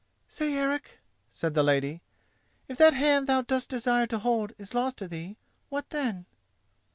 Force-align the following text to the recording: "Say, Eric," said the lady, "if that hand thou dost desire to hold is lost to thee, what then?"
"Say, 0.27 0.55
Eric," 0.57 0.97
said 1.29 1.53
the 1.53 1.61
lady, 1.61 2.01
"if 2.67 2.75
that 2.79 2.95
hand 2.95 3.27
thou 3.27 3.43
dost 3.43 3.69
desire 3.69 4.07
to 4.07 4.17
hold 4.17 4.51
is 4.57 4.73
lost 4.73 4.97
to 4.97 5.07
thee, 5.07 5.37
what 5.69 5.91
then?" 5.91 6.25